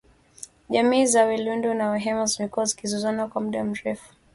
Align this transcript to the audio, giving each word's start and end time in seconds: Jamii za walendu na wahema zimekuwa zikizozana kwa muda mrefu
Jamii 0.69 1.05
za 1.05 1.25
walendu 1.25 1.73
na 1.73 1.89
wahema 1.89 2.25
zimekuwa 2.25 2.65
zikizozana 2.65 3.27
kwa 3.27 3.41
muda 3.41 3.63
mrefu 3.63 4.13